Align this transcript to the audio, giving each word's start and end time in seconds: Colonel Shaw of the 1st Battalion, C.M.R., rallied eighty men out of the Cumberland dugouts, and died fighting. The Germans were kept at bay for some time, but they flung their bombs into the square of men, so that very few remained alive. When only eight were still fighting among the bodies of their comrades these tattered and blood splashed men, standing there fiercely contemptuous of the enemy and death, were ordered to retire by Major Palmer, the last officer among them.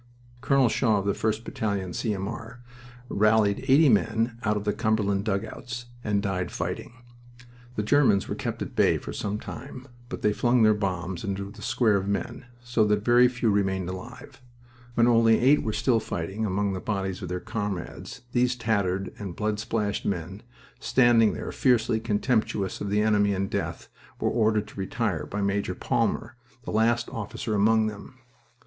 Colonel 0.41 0.67
Shaw 0.67 0.97
of 0.97 1.05
the 1.05 1.13
1st 1.13 1.43
Battalion, 1.43 1.93
C.M.R., 1.93 2.59
rallied 3.07 3.65
eighty 3.67 3.87
men 3.87 4.39
out 4.43 4.57
of 4.57 4.63
the 4.63 4.73
Cumberland 4.73 5.25
dugouts, 5.25 5.85
and 6.03 6.23
died 6.23 6.49
fighting. 6.49 6.93
The 7.75 7.83
Germans 7.83 8.27
were 8.27 8.33
kept 8.33 8.63
at 8.63 8.75
bay 8.75 8.97
for 8.97 9.13
some 9.13 9.37
time, 9.39 9.87
but 10.09 10.23
they 10.23 10.33
flung 10.33 10.63
their 10.63 10.73
bombs 10.73 11.23
into 11.23 11.51
the 11.51 11.61
square 11.61 11.97
of 11.97 12.07
men, 12.07 12.47
so 12.63 12.83
that 12.85 13.05
very 13.05 13.27
few 13.27 13.51
remained 13.51 13.89
alive. 13.89 14.41
When 14.95 15.05
only 15.07 15.37
eight 15.37 15.61
were 15.61 15.71
still 15.71 15.99
fighting 15.99 16.47
among 16.47 16.73
the 16.73 16.79
bodies 16.79 17.21
of 17.21 17.29
their 17.29 17.39
comrades 17.39 18.21
these 18.31 18.55
tattered 18.55 19.13
and 19.19 19.35
blood 19.35 19.59
splashed 19.59 20.03
men, 20.03 20.41
standing 20.79 21.33
there 21.33 21.51
fiercely 21.51 21.99
contemptuous 21.99 22.81
of 22.81 22.89
the 22.89 23.03
enemy 23.03 23.35
and 23.35 23.51
death, 23.51 23.87
were 24.19 24.31
ordered 24.31 24.67
to 24.69 24.79
retire 24.79 25.27
by 25.27 25.41
Major 25.43 25.75
Palmer, 25.75 26.37
the 26.63 26.71
last 26.71 27.07
officer 27.11 27.53
among 27.53 27.85
them. 27.85 28.17